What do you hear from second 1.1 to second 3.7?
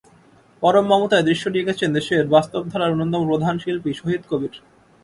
দৃশ্যটি এঁকেছেন দেশের বাস্তবধারার অন্যতম প্রধান